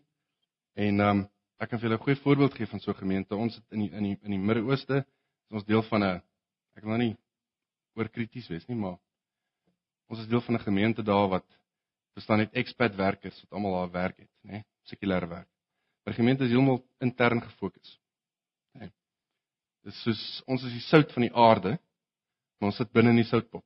[0.76, 1.22] En um
[1.58, 3.36] ek kan vir julle 'n goeie voorbeeld gee van so 'n gemeente.
[3.36, 5.04] Ons het in die, in die in die Midde-Ooste
[5.48, 6.22] is ons deel van 'n
[6.76, 7.16] ek wil nou nie
[7.96, 8.98] oor krities wees nie, maar
[10.08, 11.46] ons is deel van 'n gemeente daar wat
[12.14, 15.48] bestaan uit expat werkers wat almal daar werk het, nê, sekulêre werk.
[16.04, 18.00] Maar die gemeente is heeltemal intern gefokus.
[18.78, 18.90] Nê.
[19.84, 21.78] Dis soos ons is die sout van die aarde
[22.58, 23.64] maar ons sit binne in die soutpot.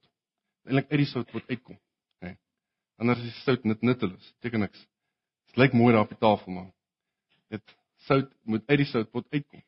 [0.68, 1.78] Eintlik uit die soutpot uitkom.
[2.22, 2.34] Hè.
[3.02, 4.32] Anders is die sout net nutteloos.
[4.38, 4.84] Beteken niks.
[5.50, 6.70] Dit lyk mooi daar op die tafel maar
[7.52, 7.76] dit
[8.06, 9.64] sout moet uit die soutpot uitkom.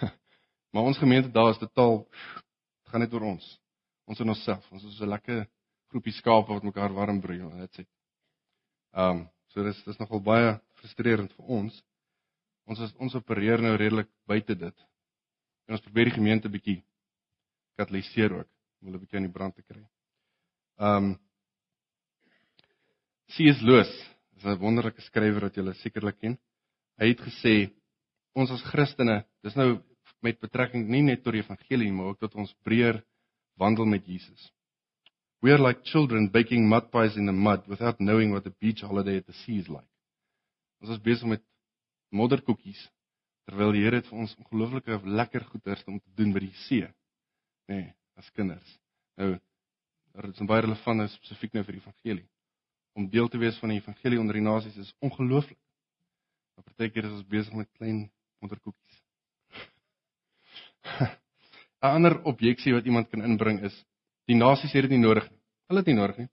[0.72, 2.02] maar ons gemeente daar is totaal
[2.88, 3.46] gaan net oor ons.
[4.08, 4.68] Ons en onsself.
[4.72, 5.46] Ons is so 'n lekker
[5.92, 7.84] groepie skape wat mekaar warm broei, dit sê.
[8.92, 11.82] Ehm, um, so dis dis nogal baie frustrerend vir ons.
[12.68, 14.86] Ons is ons opereer nou redelik buite dit.
[15.68, 16.82] En ons probeer die gemeente bietjie
[17.78, 18.48] kataliseer ook
[18.80, 19.82] om hulle bietjie aan die brand te kry.
[20.78, 21.16] Um
[23.28, 23.60] C.S.
[23.62, 23.90] Lewis
[24.36, 26.38] is 'n wonderlike skrywer wat julle sekerlik ken.
[26.98, 27.70] Hy het gesê
[28.34, 29.82] ons as Christene, dis nou
[30.22, 33.02] met betrekking nie net tot die evangelie maar ook tot ons breër
[33.58, 34.52] wandel met Jesus.
[35.42, 38.82] We are like children baking mud pies in the mud without knowing what a beach
[38.82, 39.86] holiday at the sea is like.
[40.80, 41.42] Ons is besig met
[42.10, 42.88] modderkoekies
[43.48, 46.86] terwyl die Here het vir ons ongelooflike lekker goeders om te doen by die see
[47.68, 48.78] nê, nee, as kinders.
[49.20, 49.36] Nou
[50.18, 52.26] dit is baie relevant nou spesifiek nou vir die evangelie.
[52.98, 55.58] Om deel te wees van die evangelie onder die nasies is ongelooflik.
[56.56, 58.00] Maar partykeer is ons besig met klein
[58.42, 58.96] onderkoekies.
[61.78, 63.76] 'n Ander objeksie wat iemand kan inbring is
[64.26, 65.38] die nasies het dit nie nodig nie.
[65.70, 66.28] Hulle het nie nodig nie.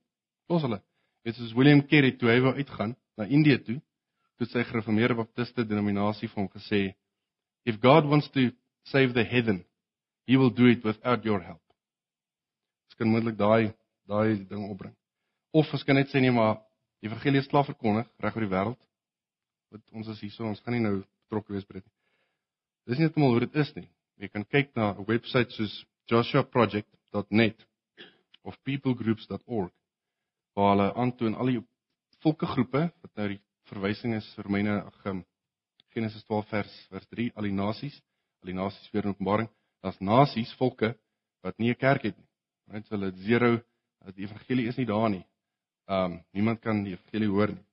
[0.49, 0.81] Los hulle.
[1.25, 3.77] Dit is William Carey toe hy wou uitgaan na Indië toe,
[4.37, 6.95] toe sy gereformeerde baptiste denominasie vir hom gesê,
[7.65, 8.51] "If God wants to
[8.85, 9.65] save the heathen,
[10.25, 11.61] He will do it without your help.
[12.89, 13.73] Ons kan moontlik daai
[14.09, 14.95] daai ding opbring.
[15.53, 16.57] Of ons kan net sê nee, maar
[17.01, 18.81] die evangelie is klaar verkondig reg oor die wêreld.
[19.73, 21.95] Wat ons is hierso, ons gaan nie nou betrokke wees by dit nie.
[22.85, 23.87] Dis nie net hoe dit is nie.
[24.21, 27.65] Jy kan kyk na 'n webwerf soos joshuaproject.net
[28.43, 29.73] of peoplegroups.org
[30.55, 31.61] waar hulle aantoon al die
[32.23, 35.01] volkegroepe wat nou die verwysing is Romeine ag
[35.95, 37.95] Genesis 12 vers vers 3 al die nasies,
[38.41, 39.49] al die nasies weer in Openbaring
[39.85, 40.95] daar's nasies, volke
[41.45, 42.27] wat nie 'n kerk het nie.
[42.73, 43.61] Net hulle zero
[44.05, 45.25] dat die evangelie is nie daar nie.
[45.87, 47.65] Um niemand kan die evangelie hoor nie.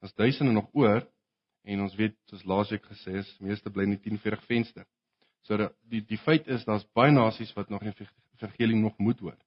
[0.00, 1.02] Daar's duisende nog oor
[1.64, 4.86] en ons weet soos laasweek gesê is, meeste bly in die 1040 venster.
[5.42, 7.94] So die die feit is daar's baie nasies wat nog nie
[8.36, 9.38] evangelie nog moet hoor.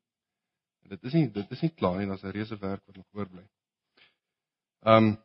[0.84, 3.08] En dit is nie dit is nie klaar nie, daar's 'n reuse werk wat nog
[3.13, 3.47] oorbly.
[4.86, 5.17] Um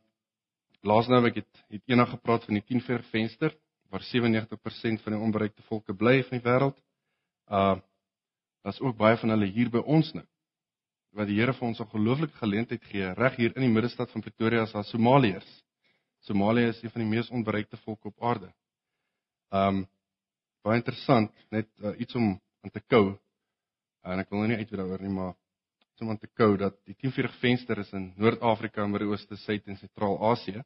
[0.82, 3.54] laas nou ek het het eendag gepraat van die 1040 venster
[3.90, 6.78] waar 97% van die onbereikte volke bly in die wêreld.
[7.50, 7.80] Uh
[8.64, 10.24] daar's ook baie van hulle hier by ons nou.
[11.14, 14.20] wat die Here vir ons 'n ongelooflike geleentheid gee reg hier in die middestad van
[14.20, 15.62] Pretoria as daar Somaliërs.
[16.20, 18.52] Somalië is een van die mees onbereikte volke op aarde.
[19.50, 19.86] Um
[20.62, 23.18] baie interessant, net uh, iets om aan te kou.
[24.02, 25.34] En ek wil nou nie uitweid daaroor nie, maar
[26.00, 30.62] om aan te kou dat die 1040 venster is in Noord-Afrika, Midde-Ooste, Suid en Sentraal-Asië.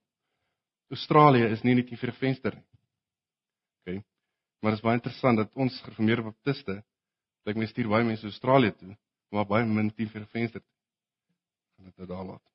[0.88, 2.77] Australië is nie in die 1040 venster nie.
[4.60, 6.80] Maar dit is baie interessant dat ons gereformeerde baptiste,
[7.48, 8.96] ek my stuur baie mense Australië toe,
[9.32, 10.62] maar baie min 1040 venster.
[11.76, 12.46] Gaan dit nou daar laat.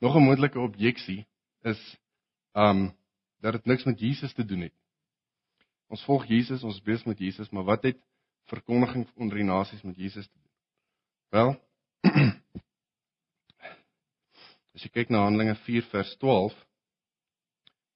[0.00, 1.26] Nog 'n moontlike objeksie
[1.62, 1.80] is
[2.52, 2.96] um
[3.40, 4.74] dat dit niks met Jesus te doen het.
[5.86, 7.98] Ons volg Jesus, ons besig met Jesus, maar wat het
[8.44, 10.52] verkondiging onder die nasies met Jesus te doen?
[11.28, 11.50] Wel,
[14.74, 16.66] as jy kyk na Handelinge 4 vers 12,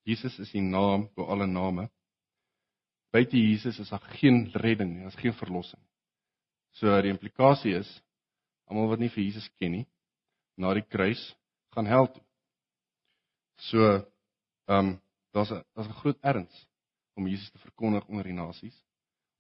[0.09, 1.91] Jesus is die naam bo alle name.
[3.11, 5.81] Buite Jesus is daar geen redding nie, daar is geen verlossing.
[6.77, 7.89] So die implikasie is
[8.69, 9.87] almal wat nie vir Jesus ken nie,
[10.61, 11.21] na die kruis
[11.73, 12.25] gaan hel toe.
[13.71, 13.85] So
[14.69, 14.91] ehm um,
[15.33, 16.67] daar's 'n daar's 'n groot erns
[17.15, 18.77] om Jesus te verkondig onder die nasies,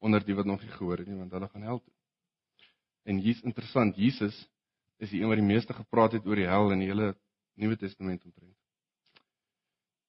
[0.00, 1.94] onder die wat nog nie gehoor het nie, want hulle gaan hel toe.
[3.04, 4.48] En hier's interessant, Jesus
[4.98, 7.16] is die een wat die meeste gepraat het oor die hel in die hele
[7.54, 8.56] Nuwe Testament omtrent.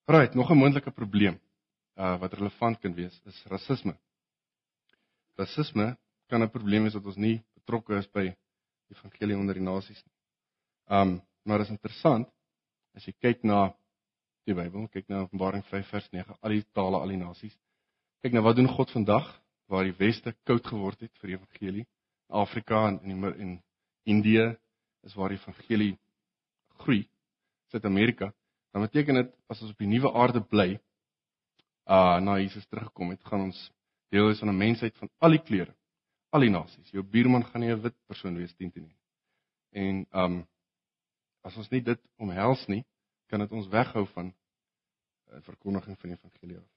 [0.05, 1.39] Right, nog 'n moontlike probleem
[1.99, 3.95] uh wat relevant kan wees is rasisme.
[5.35, 8.35] Rasisme kan 'n probleem wees dat ons nie betrokke is by
[8.89, 10.15] evangelie onder die nasies nie.
[10.87, 12.27] Um maar is interessant
[12.95, 13.73] as jy kyk na
[14.45, 17.55] die Bybel, kyk na Openbaring 5 vers 9, al die tale, al die nasies.
[18.23, 19.27] Kyk nou wat doen God vandag
[19.69, 21.85] waar die weste koud geword het vir die evangelie.
[22.29, 23.61] Afrika en in die in
[24.05, 24.57] Indië
[25.03, 25.97] is waar die evangelie
[26.81, 27.03] groei.
[27.69, 28.33] Suid-Amerika,
[28.73, 30.79] dan beteken dit as ons op die nuwe aarde bly,
[31.89, 33.59] uh na Jesus teruggekom het, gaan ons
[34.13, 35.73] deel wees van 'n mensheid van al die kleure,
[36.29, 36.91] al die nasies.
[36.91, 38.97] Jou buurman gaan nie 'n wit persoon wees teen teen nie.
[39.71, 40.47] En um
[41.43, 42.85] as ons nie dit omhels nie,
[43.27, 46.67] kan dit ons weghou van uh, verkondiging van die evangelie af.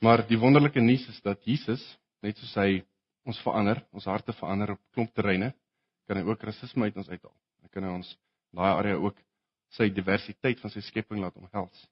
[0.00, 2.84] Maar die wonderlike nuus is dat Jesus, net soos hy
[3.24, 5.54] ons verander, ons harte verander op klomp terreine,
[6.06, 7.36] kan hy ook rasisme uit ons uithaal.
[7.62, 8.16] Hy kan hy ons
[8.52, 9.18] daai area ook
[9.68, 11.88] sy diversiteit van sy skepping laat omhels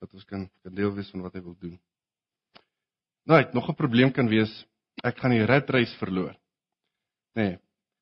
[0.00, 1.78] dat ons kan kan deel wees van wat hy wil doen.
[3.28, 4.52] Nou, nog 'n probleem kan wees,
[5.04, 6.34] ek gaan die redreis verloor.
[7.34, 7.58] Nee,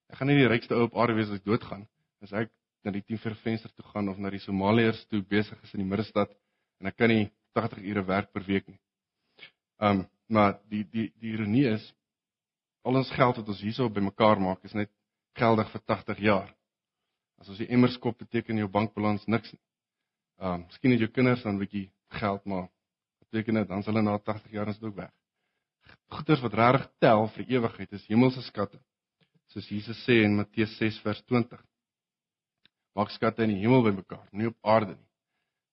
[0.08, 1.86] ek gaan nie die rykste ou op aarde wees as ek doodgaan
[2.22, 2.50] as ek
[2.84, 5.90] na die 10 venster toe gaan of na die Somaliërs toe besig is in die
[5.90, 6.30] middestad
[6.80, 8.80] en ek kan nie 80 ure werk per week nie.
[9.78, 11.84] Um maar die die die ironie is
[12.84, 14.90] al ons geld wat ons hierso bymekaar maak is net
[15.38, 16.50] geldig vir 80 jaar.
[17.40, 19.62] As ons die emmers kop beteken jou bankbalans niks nie.
[20.38, 22.68] Um miskien het jou kinders dan 'n bietjie geld maar
[23.18, 25.10] beteken dit dan hulle na 80 jaar is dit ook weg.
[26.08, 28.78] Goeders wat regtig tel vir ewigheid is hemelse skatte.
[29.52, 31.60] Soos Jesus sê in Matteus 6 vers 20.
[32.94, 35.08] Maak skatte in die hemel bymekaar, nie op aarde nie.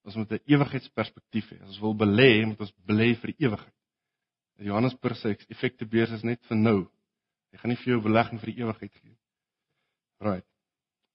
[0.05, 1.61] Ons moet 'n ewigheidsperspektief hê.
[1.61, 3.73] As ons wil belê, moet ons belê vir die ewigheid.
[4.57, 6.79] Johannesburg se effekte beurs is net vir nou.
[7.51, 9.19] Hy gaan nie vir jou belegging vir die ewigheid gee nie.
[10.19, 10.47] Right.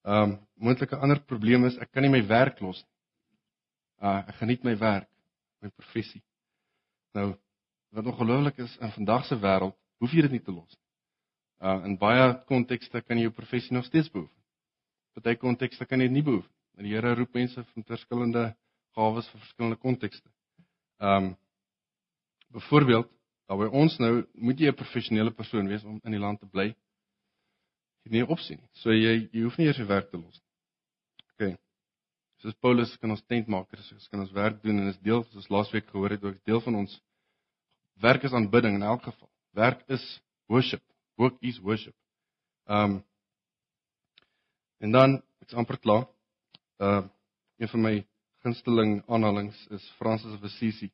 [0.05, 2.90] Ehm um, moontlike ander probleem is ek kan nie my werk los nie.
[4.01, 5.09] Uh ek geniet my werk,
[5.61, 6.23] my professie.
[7.15, 7.35] Nou
[7.91, 10.87] wat ongelooflik is in vandag se wêreld, hoef jy dit nie te los nie.
[11.69, 14.37] Uh in baie kontekste kan jy jou professie nog steeds beoefen.
[15.15, 16.53] Party kontekste kan jy dit nie beoefen.
[16.79, 18.45] En die Here roep mense van verskillende
[18.97, 20.31] gawes vir verskillende kontekste.
[20.99, 21.35] Um,
[22.55, 23.11] byvoorbeeld
[23.51, 26.47] Daar by ons nou moet jy 'n professionele persoon wees om in die land te
[26.47, 26.69] bly.
[28.07, 28.61] Jy nie opsien.
[28.79, 30.50] So jy jy hoef nie eers jou werk te los nie.
[32.41, 35.91] Soos Paulus kan ons tentmakers, ons kan ons werk doen en is deel soos laasweek
[35.93, 36.95] gehoor het ook deel van ons
[38.01, 39.29] werk is aanbidding in elk geval.
[39.53, 40.05] Werk is
[40.49, 40.83] worship.
[41.21, 41.97] Work is worship.
[42.67, 43.03] Um
[44.81, 46.07] en dan ek's amper klaar.
[46.81, 47.05] Uh
[47.61, 47.95] een van my
[48.41, 50.89] gunsteling aanhalinge is Francis of Assisi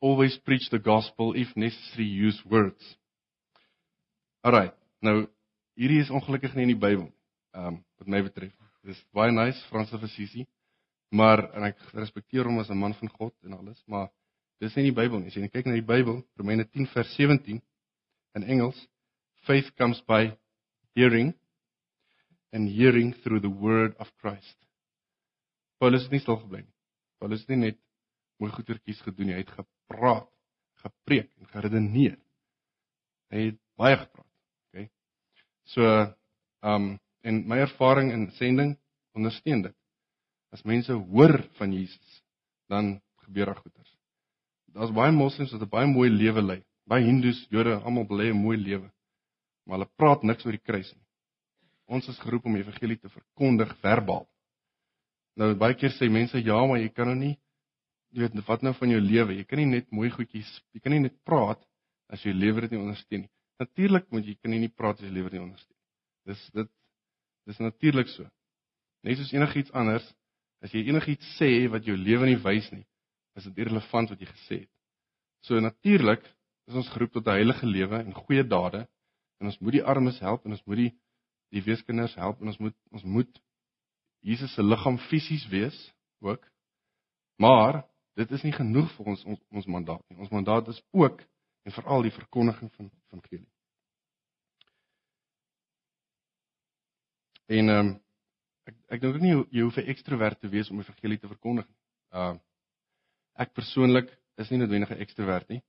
[0.00, 2.96] always preach the gospel if necessary use words.
[4.44, 4.74] Alright.
[5.02, 5.26] Nou
[5.76, 7.10] hierdie is ongelukkig nie in die Bybel.
[7.54, 8.65] Ehm um, wat my betref.
[8.86, 10.46] Dis baie nice Frans of Assisi.
[11.14, 14.10] Maar en ek respekteer hom as 'n man van God en alles, maar
[14.60, 15.28] dis nie die Bybel nie.
[15.28, 17.62] As jy kyk na die Bybel, Romeine 10 vers 17
[18.34, 18.78] in Engels,
[19.46, 20.36] faith comes by
[20.94, 21.34] hearing
[22.52, 24.56] and hearing through the word of Christ.
[25.78, 26.74] Paulus het nie stil gebly nie.
[27.20, 27.78] Paulus het nie net
[28.40, 29.34] mooi goetertjies gedoen nie.
[29.34, 30.30] Hy het gepraat,
[30.82, 32.18] gepreek en geredeneer.
[33.30, 34.32] Hy het baie gepraat.
[34.68, 34.88] OK.
[35.74, 35.82] So,
[36.62, 36.94] ehm um,
[37.26, 38.76] en my ervaring in sending
[39.16, 39.76] ondersteun dit.
[40.54, 42.20] As mense hoor van Jesus,
[42.70, 43.92] dan gebeur daar goeders.
[44.76, 46.60] Daar's baie moslems wat 'n baie mooi lewe lei.
[46.86, 48.90] Baie hindoes, Jode, almal bely 'n mooi lewe.
[49.64, 51.02] Maar hulle praat niks oor die kruis nie.
[51.88, 54.24] ons is geroep om die evangelie te verkondig verbaal.
[55.36, 57.36] Nou baie keer sê mense ja, maar jy kan nou nie
[58.10, 59.36] jy weet wat nou van jou lewe?
[59.36, 61.60] Jy kan nie net mooi goedjies, jy kan nie net praat
[62.08, 63.30] as jy lewe dit nie ondersteun nie.
[63.60, 65.76] Natuurlik moet jy kan nie praat as jy lewe dit nie ondersteun.
[66.26, 66.70] Dis dit
[67.46, 68.26] dis natuurlik so.
[69.06, 70.06] Net soos enigiets anders,
[70.64, 72.84] as jy enigiets sê wat jou lewe nie wys nie,
[73.36, 74.72] is dit irrelevant wat jy gesê het.
[75.46, 76.24] So natuurlik
[76.66, 78.86] is ons geroep tot 'n heilige lewe en goeie dade
[79.38, 80.92] en ons moet die armes help en ons moet die
[81.54, 83.42] die weeskinders help en ons moet ons moet
[84.20, 85.76] Jesus se liggaam fisies wees
[86.20, 86.42] ook.
[87.38, 90.18] Maar dit is nie genoeg vir ons ons, ons mandaat nie.
[90.18, 91.22] Ons mandaat is ook
[91.62, 93.55] en veral die verkondiging van van evangelie.
[97.46, 97.94] En ehm um,
[98.66, 101.66] ek ek dink ook nie jy hoef 'n ekstrovert te wees om evangelie te verkondig
[101.68, 101.78] nie.
[102.12, 102.40] Ehm uh,
[103.38, 105.62] ek persoonlik is nie noodwendig 'n ekstrovert nie.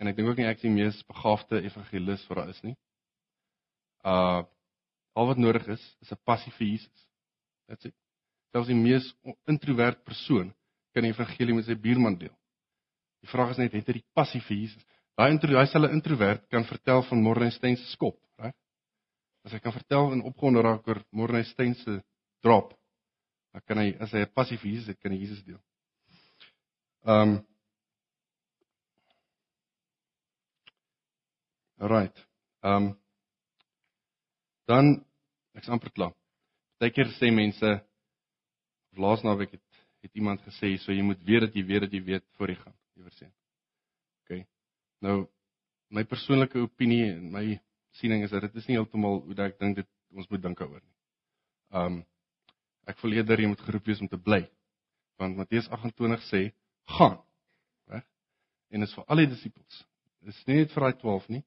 [0.00, 2.76] En ek dink ook nie ek is die mees begaafde evangelis wat daar is nie.
[4.04, 4.42] Uh
[5.12, 7.08] al wat nodig is is 'n passie vir Jesus.
[7.68, 7.92] Dit is
[8.52, 9.14] selfs die mees
[9.46, 10.54] introvert persoon
[10.92, 12.34] kan die evangelie met sy buurman deel.
[13.22, 14.84] Die vraag is net het hy die passie vir Jesus?
[15.16, 18.18] Daai intro, daai selfe introvert kan vertel van Morgenstein se skop?
[19.42, 21.98] As hy kan vertel en opgewonde raak oor Morgenstein se
[22.42, 22.72] drop,
[23.52, 25.60] dan kan hy as hy 'n passie vir Jesus het, kan hy Jesus deel.
[27.04, 27.40] Ehm um,
[31.82, 32.16] Alright.
[32.62, 32.98] Ehm um,
[34.70, 35.04] dan
[35.58, 36.12] ek's amper klaar.
[36.78, 37.70] Partykeer sê mense
[39.02, 39.68] laas naweek het
[40.02, 42.56] het iemand gesê so jy moet weet dat jy weet dat jy weet voor jy
[42.58, 43.26] gaan, liewer sê.
[44.22, 44.46] OK.
[45.06, 45.16] Nou
[45.90, 47.44] my persoonlike opinie en my
[48.00, 50.80] siening is dat dit is nie heeltemal hoe ek dink dit ons moet dink daaroor
[50.80, 50.96] nie.
[51.72, 52.02] Um,
[52.88, 54.42] ek voel eerder jy moet geroep wees om te bly.
[55.20, 56.42] Want Matteus 28 sê
[56.96, 57.20] gaan.
[57.92, 58.04] Reg?
[58.72, 59.84] En dit is vir al die disippels.
[60.22, 61.42] Dit is nie net vir daai 12 nie,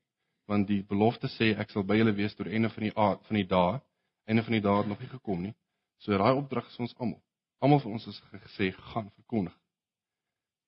[0.50, 3.48] want die belofte sê ek sal by julle wees tot einde van die van die
[3.52, 3.78] dae.
[4.26, 5.54] Einde van die dae het nog nie gekom nie.
[6.02, 7.22] So daai opdrag is ons almal.
[7.64, 9.56] Almal van ons is gesê gaan verkondig.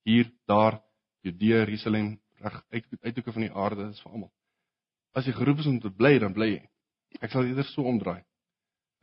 [0.08, 0.80] Hier, daar,
[1.26, 4.32] Judea, Jerusalem, reg uit uithoeke van die aarde is vir almal.
[5.18, 6.64] As jy geroep is om te bly, dan bly jy.
[7.26, 8.22] Ek sal eerder so omdraai.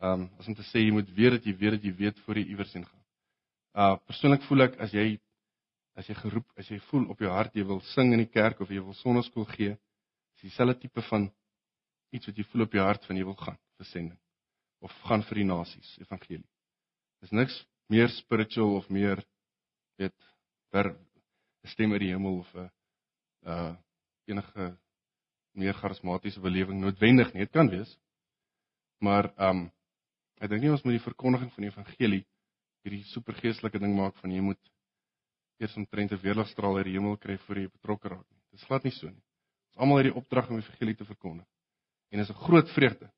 [0.03, 2.19] Ehm um, as om te sê jy moet weet dat jy weet dat jy weet
[2.27, 3.03] voor jy iewers heen gaan.
[3.75, 5.07] Uh persoonlik voel ek as jy
[5.99, 8.61] as jy geroep, as jy voel op jou hart jy wil sing in die kerk
[8.61, 9.77] of jy wil sonneskool gee,
[10.35, 11.29] is dieselfde tipe van
[12.15, 14.21] iets wat jy voel op jou hart van jy wil gaan vir sending
[14.85, 16.45] of gaan vir die nasies evangelie.
[17.23, 17.57] Dis niks
[17.91, 19.23] meer spiritual of meer
[19.99, 20.17] weet
[20.71, 22.71] per 'n stem uit die hemel of 'n
[23.47, 23.75] uh
[24.27, 24.77] enige
[25.55, 27.47] meer charismatiese belewing noodwendig nie.
[27.47, 27.91] Dit kan wees.
[29.01, 29.67] Maar um
[30.43, 32.25] ek dink nie ons moet die verkondiging van die evangelie
[32.85, 34.61] hierdie supergeestelike ding maak van jy moet
[35.63, 38.41] eers omtrent 'n weerligstraal uit die hemel kry voor jy betrokke raak nie.
[38.51, 39.23] Dit is glad nie so nie.
[39.73, 41.47] Ons almal het die opdrag om die evangelie te verkondig.
[42.11, 43.11] En dit is 'n groot vreugde.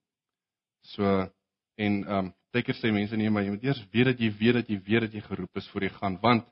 [0.82, 1.30] So
[1.76, 4.68] en um Partykeer sê mense nee, maar jy moet eers weet dat jy weet dat
[4.72, 6.46] jy weet dat jy geroep is voor jy gaan, want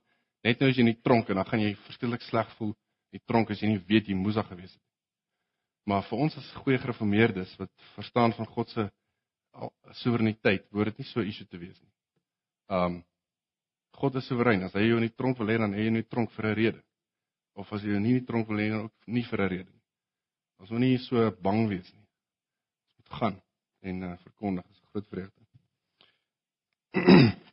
[0.44, 2.74] net nou as jy in die tronk en dan gaan jy verskillik sleg voel
[3.14, 4.93] die tronk as jy nie weet jy moes daar gewees het nie.
[5.84, 8.86] Maar vir ons as goeie gereformeerdes wat verstaan van God se
[10.02, 11.92] soewereiniteit, behoort dit nie so iets te wees nie.
[12.72, 13.02] Um
[13.94, 14.64] God is soewerein.
[14.66, 16.32] As hy jou in die tronk wil hê, dan hê hy jou in die tronk
[16.34, 16.80] vir 'n rede.
[17.54, 19.48] Of as hy jou nie in die tronk wil hê, dan ook nie vir 'n
[19.48, 19.82] rede nie.
[20.58, 22.06] Ons moet nie so bang wees nie.
[22.98, 23.40] Ons moet gaan
[23.82, 24.64] en uh, verkondig.
[24.66, 25.40] Dit is 'n groot vreugde.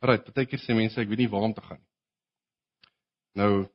[0.00, 1.90] Right, partykeer sê mense ek weet nie waar om te gaan nie.
[3.36, 3.68] Nou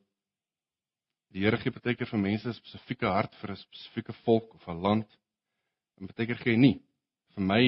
[1.35, 4.81] die Here gee partykeer vir mense 'n spesifieke hart vir 'n spesifieke volk of 'n
[4.81, 5.07] land.
[5.99, 6.77] En partykeer gee hy nie.
[7.35, 7.63] Vir my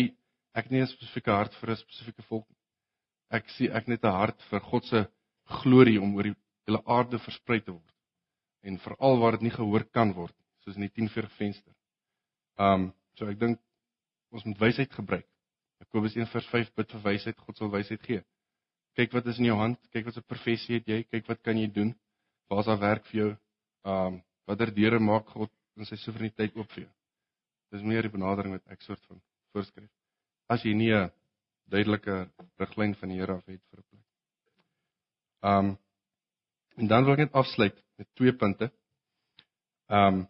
[0.55, 2.57] ek nie 'n spesifieke hart vir 'n spesifieke volk nie.
[3.29, 5.07] Ek sien ek net 'n hart vir God se
[5.61, 7.91] glorie om oor die hele aarde versprei te word.
[8.63, 11.73] En veral waar dit nie gehoor kan word, soos in die 10 vir venster.
[12.57, 13.59] Um so ek dink
[14.31, 15.27] ons moet wysheid gebruik.
[15.79, 18.23] Jakobus 1:5 bid vir wysheid, God sal wysheid gee.
[18.95, 21.57] Kyk wat is in jou hand, kyk wat 'n professie het jy, kyk wat kan
[21.57, 21.93] jy doen?
[22.49, 23.37] Waar's daar werk vir jou?
[23.87, 26.93] Um watter deure maak God in sy soewereiniteit oop vir jou?
[27.75, 29.19] Dis meer die benadering wat ek soort van
[29.55, 29.89] voorskryf.
[30.51, 31.11] As jy nie 'n
[31.71, 32.29] duidelike
[32.59, 34.05] riglyn van die Here af het vir 'n plek.
[35.43, 35.77] Um
[36.77, 38.71] en dan wil ek net afsluit met twee punte.
[39.89, 40.27] Um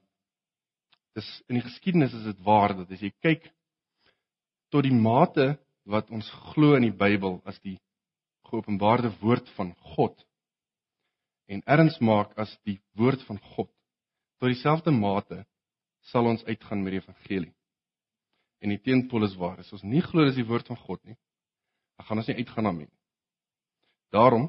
[1.15, 3.51] dis in die geskiedenis is dit waar dat as jy kyk
[4.69, 7.79] tot die mate wat ons glo in die Bybel as die
[8.49, 10.26] geopenbaarde woord van God
[11.47, 13.71] en erns maak as die woord van God
[14.37, 15.43] tot dieselfde mate
[16.11, 17.53] sal ons uitgaan met die evangelie.
[18.63, 19.59] En die teenpool is waar.
[19.61, 21.17] As ons nie glo dis die woord van God nie,
[21.97, 22.99] dan gaan ons nie uitgaan daarmee nie.
[24.13, 24.47] Daarom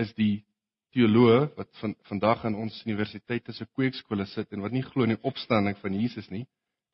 [0.00, 0.44] is die
[0.94, 5.14] teoloë wat van vandag in ons universiteite se kweekskole sit en wat nie glo in
[5.14, 6.46] die opstanding van Jesus nie,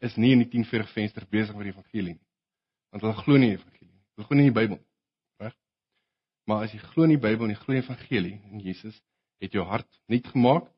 [0.04, 2.26] is nie in die 1040 venster besig met die evangelie nie.
[2.92, 4.04] Want hulle glo nie die evangelie nie.
[4.16, 4.88] Hulle glo nie die Bybel nie.
[6.45, 8.97] Maar as jy glo in die Bybel en jy glo in die evangelie en Jesus
[9.42, 10.68] het jou hart nuut gemaak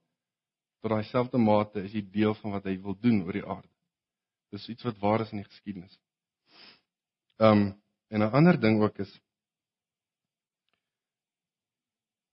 [0.81, 3.73] tot daai selfde mate is jy deel van wat hy wil doen oor die aarde.
[4.55, 5.99] Dis iets wat waar is in die geskiedenis.
[7.43, 7.67] Ehm um,
[8.09, 9.11] en 'n ander ding ook is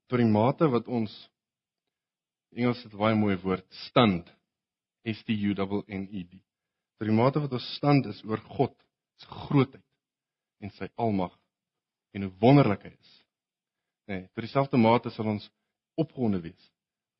[0.08, 1.14] tot die mate wat ons
[2.54, 4.30] Engels het baie mooi woord stand
[5.10, 5.56] S T U
[5.88, 6.38] N E D.
[6.98, 8.76] Tot die mate wat ons stand is oor God
[9.18, 9.84] se grootheid
[10.62, 11.34] en sy almag
[12.14, 13.23] en hoe wonderlik hy is.
[14.06, 15.50] Nee, tot dieselfde mate sal ons
[15.96, 16.72] opgewonde wees.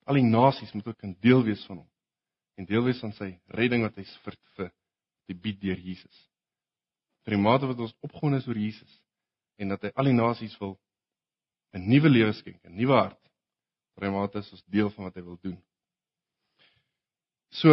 [0.06, 1.90] Al die nasies moet ook 'n deel wees van hom
[2.56, 4.72] en deel wees van sy redding wat hy vir vir
[5.28, 6.30] die bied deur Jesus.
[7.24, 9.02] Tot die mate wat ons opgewonde is oor Jesus
[9.58, 10.80] en dat hy al die nasies wil
[11.74, 13.20] 'n nuwe lewe skenk, 'n nuwe hart.
[13.96, 15.58] Premate is ons deel van wat hy wil doen.
[17.50, 17.70] So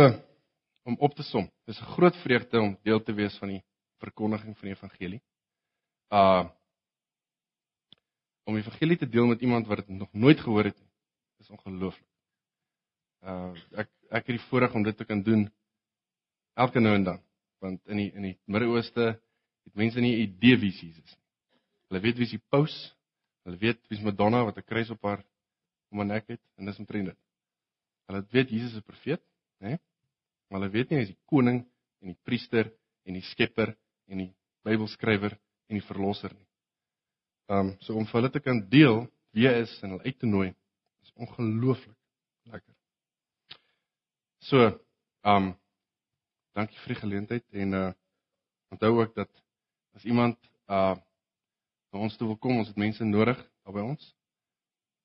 [0.85, 3.63] om op te som, dis 'n groot vreugde om deel te wees van die
[3.99, 5.23] verkondiging van die evangelie.
[6.11, 6.49] Uh
[8.51, 10.91] om die evangelie te deel met iemand wat dit nog nooit gehoor het nie,
[11.41, 12.07] is ongelooflik.
[13.23, 13.53] Uh
[13.85, 15.49] ek ek het die voorreg om dit te kan doen
[16.59, 17.21] elke nou en dan,
[17.63, 21.27] want in die in die Midde-Ooste het mense nie 'n idee wie Jesus is nie.
[21.89, 22.75] Hulle weet wie die paus,
[23.45, 25.25] Hulle weet wie's Madonna wat 'n kruis op haar
[25.91, 27.19] om haar nek het en dis omtrent dit.
[28.07, 29.23] Hulle weet Jesus is 'n profeet,
[29.59, 29.69] né?
[29.69, 29.79] Nee?
[30.49, 31.59] Maar hulle weet nie hy is die koning
[32.01, 32.73] en die priester
[33.07, 33.77] en die skepper
[34.07, 35.39] en die Bybelskrywer
[35.69, 36.47] en die verlosser nie.
[37.51, 39.03] Um so om vir hulle te kan deel
[39.35, 40.49] wie hy is en hulle uit te nooi
[41.03, 41.97] is ongelooflik
[42.53, 42.75] lekker.
[44.47, 44.71] So,
[45.27, 45.53] um
[46.55, 47.91] dankie vir die geleentheid en uh
[48.71, 49.31] onthou ook dat
[49.99, 50.39] as iemand
[50.71, 50.97] uh
[51.91, 54.13] na ons toe wil kom, ons het mense nodig daar by ons.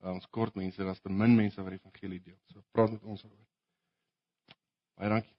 [0.04, 2.38] Uh, ons kort mense, daar's te min mense wat die evangelie deel.
[2.54, 3.48] So praat met ons daaroor.
[5.00, 5.35] Baie dankie.